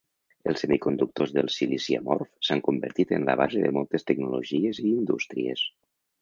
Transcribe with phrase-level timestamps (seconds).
[0.51, 5.69] Els semiconductors del silici amorf s'han convertit en la base de moltes tecnologies i indústries.